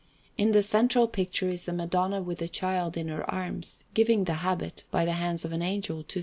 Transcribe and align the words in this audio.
In 0.35 0.51
the 0.51 0.63
central 0.63 1.07
picture 1.07 1.47
is 1.47 1.65
the 1.65 1.73
Madonna 1.73 2.23
with 2.23 2.39
the 2.39 2.49
Child 2.49 2.97
in 2.97 3.07
her 3.07 3.23
arms, 3.29 3.83
giving 3.93 4.23
the 4.23 4.33
habit, 4.41 4.83
by 4.89 5.05
the 5.05 5.11
hands 5.11 5.45
of 5.45 5.51
an 5.51 5.61
Angel, 5.61 6.01
to 6.01 6.19
S. 6.19 6.19